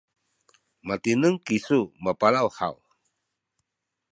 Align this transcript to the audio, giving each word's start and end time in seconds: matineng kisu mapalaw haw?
matineng 0.87 1.37
kisu 1.45 1.79
mapalaw 2.03 2.47
haw? 2.57 2.75